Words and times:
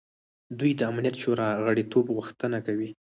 دوی 0.59 0.71
د 0.75 0.81
امنیت 0.91 1.15
شورا 1.21 1.49
د 1.55 1.59
غړیتوب 1.65 2.05
غوښتنه 2.17 2.57
کوي. 2.67 2.89